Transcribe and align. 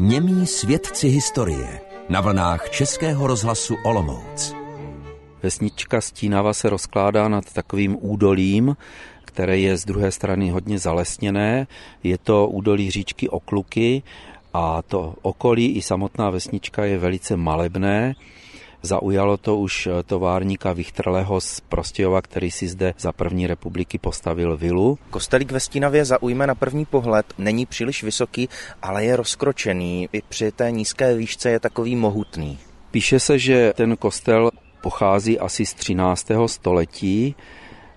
Němí 0.00 0.46
svědci 0.46 1.08
historie 1.08 1.80
na 2.08 2.20
vlnách 2.20 2.70
Českého 2.70 3.26
rozhlasu 3.26 3.76
Olomouc. 3.84 4.54
Vesnička 5.42 6.00
Stínava 6.00 6.52
se 6.52 6.70
rozkládá 6.70 7.28
nad 7.28 7.52
takovým 7.52 7.96
údolím, 8.00 8.76
které 9.24 9.58
je 9.58 9.76
z 9.76 9.84
druhé 9.84 10.12
strany 10.12 10.50
hodně 10.50 10.78
zalesněné. 10.78 11.66
Je 12.02 12.18
to 12.18 12.48
údolí 12.48 12.90
říčky 12.90 13.28
Okluky 13.28 14.02
a 14.52 14.82
to 14.82 15.14
okolí 15.22 15.76
i 15.76 15.82
samotná 15.82 16.30
vesnička 16.30 16.84
je 16.84 16.98
velice 16.98 17.36
malebné. 17.36 18.14
Zaujalo 18.82 19.36
to 19.36 19.56
už 19.56 19.88
továrníka 20.06 20.72
Vichtrleho 20.72 21.40
z 21.40 21.60
Prostějova, 21.60 22.22
který 22.22 22.50
si 22.50 22.68
zde 22.68 22.94
za 22.98 23.12
první 23.12 23.46
republiky 23.46 23.98
postavil 23.98 24.56
vilu. 24.56 24.98
Kostelík 25.10 25.52
ve 25.52 25.60
Stínavě 25.60 26.04
zaujme 26.04 26.46
na 26.46 26.54
první 26.54 26.84
pohled, 26.84 27.26
není 27.38 27.66
příliš 27.66 28.02
vysoký, 28.02 28.48
ale 28.82 29.04
je 29.04 29.16
rozkročený. 29.16 30.08
I 30.12 30.22
při 30.28 30.52
té 30.52 30.70
nízké 30.70 31.14
výšce 31.14 31.50
je 31.50 31.60
takový 31.60 31.96
mohutný. 31.96 32.58
Píše 32.90 33.20
se, 33.20 33.38
že 33.38 33.72
ten 33.76 33.96
kostel 33.96 34.50
pochází 34.82 35.38
asi 35.38 35.66
z 35.66 35.74
13. 35.74 36.26
století. 36.46 37.34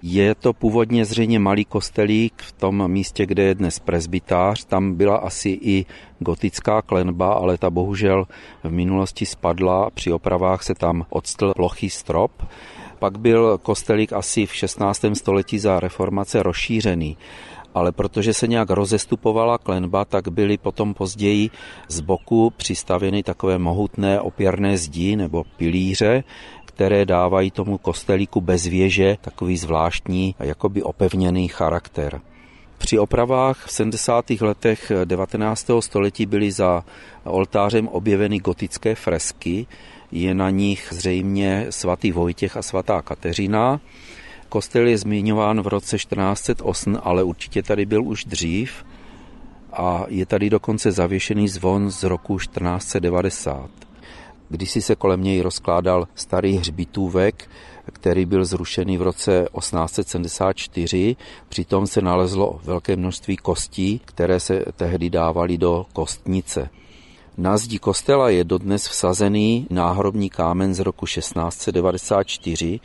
Je 0.05 0.35
to 0.35 0.53
původně 0.53 1.05
zřejmě 1.05 1.39
malý 1.39 1.65
kostelík 1.65 2.33
v 2.41 2.51
tom 2.51 2.87
místě, 2.87 3.25
kde 3.25 3.43
je 3.43 3.55
dnes 3.55 3.79
prezbytář. 3.79 4.65
Tam 4.65 4.95
byla 4.95 5.15
asi 5.17 5.49
i 5.61 5.85
gotická 6.19 6.81
klenba, 6.81 7.33
ale 7.33 7.57
ta 7.57 7.69
bohužel 7.69 8.27
v 8.63 8.71
minulosti 8.71 9.25
spadla. 9.25 9.89
Při 9.89 10.11
opravách 10.11 10.63
se 10.63 10.75
tam 10.75 11.05
odstl 11.09 11.53
plochý 11.55 11.89
strop. 11.89 12.31
Pak 12.99 13.19
byl 13.19 13.57
kostelík 13.57 14.13
asi 14.13 14.45
v 14.45 14.55
16. 14.55 15.05
století 15.13 15.59
za 15.59 15.79
reformace 15.79 16.43
rozšířený 16.43 17.17
ale 17.73 17.91
protože 17.91 18.33
se 18.33 18.47
nějak 18.47 18.69
rozestupovala 18.69 19.57
klenba, 19.57 20.05
tak 20.05 20.27
byly 20.29 20.57
potom 20.57 20.93
později 20.93 21.49
z 21.87 22.01
boku 22.01 22.53
přistavěny 22.57 23.23
takové 23.23 23.57
mohutné 23.57 24.21
opěrné 24.21 24.77
zdi 24.77 25.15
nebo 25.15 25.43
pilíře, 25.57 26.23
které 26.75 27.05
dávají 27.05 27.51
tomu 27.51 27.77
kostelíku 27.77 28.41
bez 28.41 28.65
věže 28.65 29.17
takový 29.21 29.57
zvláštní, 29.57 30.35
jakoby 30.39 30.83
opevněný 30.83 31.47
charakter. 31.47 32.21
Při 32.77 32.99
opravách 32.99 33.65
v 33.65 33.71
70. 33.71 34.29
letech 34.41 34.91
19. 35.05 35.67
století 35.79 36.25
byly 36.25 36.51
za 36.51 36.83
oltářem 37.23 37.87
objeveny 37.87 38.39
gotické 38.39 38.95
fresky, 38.95 39.67
je 40.11 40.33
na 40.33 40.49
nich 40.49 40.87
zřejmě 40.91 41.67
svatý 41.69 42.11
Vojtěch 42.11 42.57
a 42.57 42.61
svatá 42.61 43.01
Kateřina. 43.01 43.79
Kostel 44.49 44.87
je 44.87 44.97
zmiňován 44.97 45.61
v 45.61 45.67
roce 45.67 45.97
1408, 45.97 46.99
ale 47.03 47.23
určitě 47.23 47.63
tady 47.63 47.85
byl 47.85 48.03
už 48.03 48.25
dřív 48.25 48.85
a 49.73 50.05
je 50.07 50.25
tady 50.25 50.49
dokonce 50.49 50.91
zavěšený 50.91 51.47
zvon 51.47 51.89
z 51.89 52.03
roku 52.03 52.37
1490. 52.37 53.69
Kdysi 54.53 54.81
se 54.81 54.95
kolem 54.95 55.23
něj 55.23 55.41
rozkládal 55.41 56.07
starý 56.15 56.57
hřbitůvek, 56.57 57.49
který 57.93 58.25
byl 58.25 58.45
zrušený 58.45 58.97
v 58.97 59.01
roce 59.01 59.47
1874. 59.59 61.15
Přitom 61.49 61.87
se 61.87 62.01
nalezlo 62.01 62.59
velké 62.63 62.95
množství 62.95 63.37
kostí, 63.37 64.01
které 64.05 64.39
se 64.39 64.65
tehdy 64.75 65.09
dávaly 65.09 65.57
do 65.57 65.85
kostnice. 65.93 66.69
Na 67.37 67.57
zdi 67.57 67.79
kostela 67.79 68.29
je 68.29 68.43
dodnes 68.43 68.87
vsazený 68.87 69.67
náhrobní 69.69 70.29
kámen 70.29 70.73
z 70.73 70.79
roku 70.79 71.05
1694, 71.05 72.79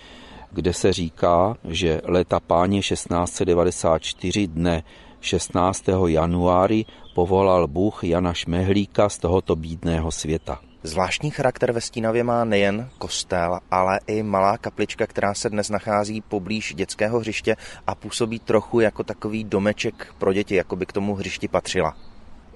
kde 0.53 0.73
se 0.73 0.93
říká, 0.93 1.57
že 1.65 2.01
léta 2.05 2.41
páně 2.41 2.81
1694 2.81 4.47
dne 4.47 4.83
16. 5.21 5.85
januári 6.07 6.85
povolal 7.15 7.67
Bůh 7.67 8.05
Jana 8.05 8.33
Šmehlíka 8.33 9.09
z 9.09 9.19
tohoto 9.19 9.57
bídného 9.57 10.11
světa. 10.11 10.68
Zvláštní 10.83 11.31
charakter 11.31 11.73
ve 11.73 11.81
Stínavě 11.81 12.25
má 12.25 12.45
nejen 12.45 12.91
kostel, 12.99 13.59
ale 13.71 14.01
i 14.07 14.23
malá 14.23 14.59
kaplička, 14.59 15.07
která 15.07 15.35
se 15.35 15.51
dnes 15.51 15.71
nachází 15.71 16.21
poblíž 16.21 16.75
dětského 16.75 17.21
hřiště 17.21 17.57
a 17.87 17.95
působí 17.95 18.39
trochu 18.39 18.81
jako 18.81 19.05
takový 19.05 19.45
domeček 19.45 20.15
pro 20.19 20.33
děti, 20.33 20.55
jako 20.55 20.77
by 20.77 20.87
k 20.87 20.93
tomu 20.93 21.15
hřišti 21.15 21.49
patřila. 21.49 21.97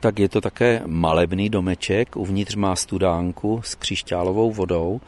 Tak 0.01 0.19
je 0.19 0.29
to 0.29 0.41
také 0.41 0.83
malebný 0.87 1.51
domeček, 1.51 2.17
uvnitř 2.17 2.55
má 2.55 2.77
studánku 2.77 3.61
s 3.65 3.75
křišťálovou 3.75 4.53
vodou 4.53 5.01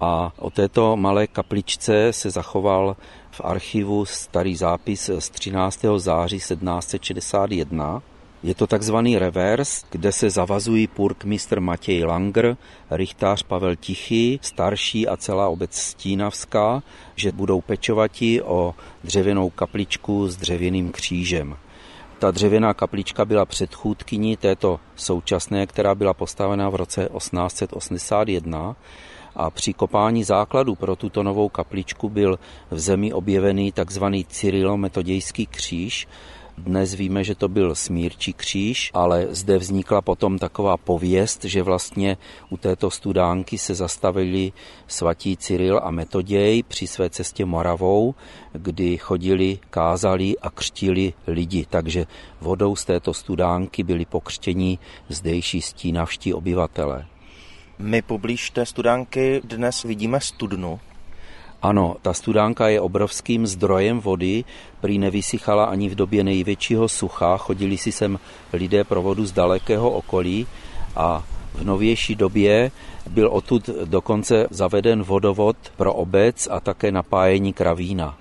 a 0.00 0.32
o 0.36 0.50
této 0.50 0.96
malé 0.96 1.26
kapličce 1.26 2.12
se 2.12 2.30
zachoval 2.30 2.96
v 3.30 3.40
archivu 3.44 4.04
starý 4.04 4.56
zápis 4.56 5.10
z 5.18 5.30
13. 5.30 5.84
září 5.96 6.36
1761 6.36 8.02
je 8.42 8.54
to 8.54 8.66
takzvaný 8.66 9.18
revers, 9.18 9.84
kde 9.90 10.12
se 10.12 10.30
zavazují 10.30 10.86
purkmistr 10.86 11.60
Matěj 11.60 12.04
Langer, 12.04 12.56
rychtář 12.90 13.42
Pavel 13.42 13.76
Tichý, 13.76 14.38
starší 14.42 15.08
a 15.08 15.16
celá 15.16 15.48
obec 15.48 15.74
Stínavská, 15.74 16.82
že 17.16 17.32
budou 17.32 17.60
pečovati 17.60 18.42
o 18.42 18.74
dřevěnou 19.04 19.50
kapličku 19.50 20.28
s 20.28 20.36
dřevěným 20.36 20.92
křížem. 20.92 21.56
Ta 22.18 22.30
dřevěná 22.30 22.74
kaplička 22.74 23.24
byla 23.24 23.44
předchůdkyní 23.44 24.36
této 24.36 24.80
současné, 24.96 25.66
která 25.66 25.94
byla 25.94 26.14
postavena 26.14 26.68
v 26.68 26.74
roce 26.74 27.08
1881 27.18 28.76
a 29.36 29.50
při 29.50 29.72
kopání 29.72 30.24
základu 30.24 30.74
pro 30.74 30.96
tuto 30.96 31.22
novou 31.22 31.48
kapličku 31.48 32.08
byl 32.08 32.38
v 32.70 32.78
zemi 32.78 33.12
objevený 33.12 33.72
takzvaný 33.72 34.24
cyrilometodějský 34.24 35.46
kříž, 35.46 36.08
dnes 36.58 36.94
víme, 36.94 37.24
že 37.24 37.34
to 37.34 37.48
byl 37.48 37.74
smírčí 37.74 38.32
kříž, 38.32 38.90
ale 38.94 39.26
zde 39.30 39.58
vznikla 39.58 40.02
potom 40.02 40.38
taková 40.38 40.76
pověst, 40.76 41.44
že 41.44 41.62
vlastně 41.62 42.16
u 42.50 42.56
této 42.56 42.90
studánky 42.90 43.58
se 43.58 43.74
zastavili 43.74 44.52
svatí 44.86 45.36
Cyril 45.36 45.80
a 45.82 45.90
Metoděj 45.90 46.62
při 46.62 46.86
své 46.86 47.10
cestě 47.10 47.44
Moravou, 47.44 48.14
kdy 48.52 48.96
chodili, 48.96 49.58
kázali 49.70 50.38
a 50.38 50.50
křtili 50.50 51.12
lidi. 51.26 51.66
Takže 51.70 52.06
vodou 52.40 52.76
z 52.76 52.84
této 52.84 53.14
studánky 53.14 53.82
byli 53.82 54.04
pokřtěni 54.04 54.78
zdejší 55.08 55.62
stínavští 55.62 56.34
obyvatele. 56.34 57.06
My 57.78 58.02
poblíž 58.02 58.50
té 58.50 58.66
studánky 58.66 59.40
dnes 59.44 59.82
vidíme 59.82 60.20
studnu, 60.20 60.80
ano, 61.62 61.96
ta 62.02 62.14
studánka 62.14 62.68
je 62.68 62.80
obrovským 62.80 63.46
zdrojem 63.46 64.00
vody, 64.00 64.44
prý 64.80 64.98
nevysychala 64.98 65.64
ani 65.64 65.88
v 65.88 65.94
době 65.94 66.24
největšího 66.24 66.88
sucha, 66.88 67.36
chodili 67.36 67.78
si 67.78 67.92
sem 67.92 68.18
lidé 68.52 68.84
pro 68.84 69.02
vodu 69.02 69.26
z 69.26 69.32
dalekého 69.32 69.90
okolí 69.90 70.46
a 70.96 71.24
v 71.54 71.64
novější 71.64 72.14
době 72.14 72.70
byl 73.10 73.28
odtud 73.32 73.68
dokonce 73.84 74.46
zaveden 74.50 75.02
vodovod 75.02 75.56
pro 75.76 75.94
obec 75.94 76.48
a 76.50 76.60
také 76.60 76.92
napájení 76.92 77.52
kravína. 77.52 78.16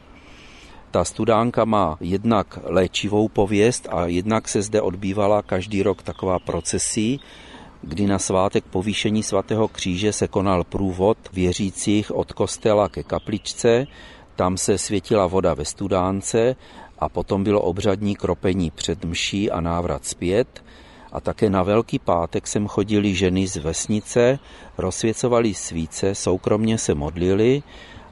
Ta 0.91 1.03
studánka 1.05 1.65
má 1.65 1.97
jednak 1.99 2.59
léčivou 2.63 3.27
pověst 3.27 3.87
a 3.91 4.05
jednak 4.05 4.47
se 4.47 4.61
zde 4.61 4.81
odbývala 4.81 5.41
každý 5.41 5.83
rok 5.83 6.03
taková 6.03 6.39
procesí, 6.39 7.19
kdy 7.81 8.07
na 8.07 8.19
svátek 8.19 8.63
povýšení 8.65 9.23
svatého 9.23 9.67
kříže 9.67 10.13
se 10.13 10.27
konal 10.27 10.63
průvod 10.63 11.17
věřících 11.33 12.15
od 12.15 12.33
kostela 12.33 12.89
ke 12.89 13.03
kapličce, 13.03 13.85
tam 14.35 14.57
se 14.57 14.77
světila 14.77 15.27
voda 15.27 15.53
ve 15.53 15.65
studánce 15.65 16.55
a 16.99 17.09
potom 17.09 17.43
bylo 17.43 17.61
obřadní 17.61 18.15
kropení 18.15 18.71
před 18.71 19.05
mší 19.05 19.51
a 19.51 19.61
návrat 19.61 20.05
zpět 20.05 20.63
a 21.11 21.21
také 21.21 21.49
na 21.49 21.63
Velký 21.63 21.99
pátek 21.99 22.47
sem 22.47 22.67
chodili 22.67 23.15
ženy 23.15 23.47
z 23.47 23.57
vesnice, 23.57 24.39
rozsvěcovali 24.77 25.53
svíce, 25.53 26.15
soukromně 26.15 26.77
se 26.77 26.95
modlili 26.95 27.63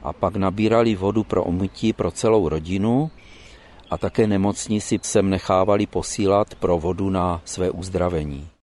a 0.02 0.12
pak 0.12 0.36
nabírali 0.36 0.94
vodu 0.94 1.24
pro 1.24 1.44
umytí 1.44 1.92
pro 1.92 2.10
celou 2.10 2.48
rodinu 2.48 3.10
a 3.90 3.98
také 3.98 4.26
nemocní 4.26 4.80
si 4.80 4.98
sem 5.02 5.30
nechávali 5.30 5.86
posílat 5.86 6.54
pro 6.54 6.78
vodu 6.78 7.10
na 7.10 7.42
své 7.44 7.70
uzdravení. 7.70 8.55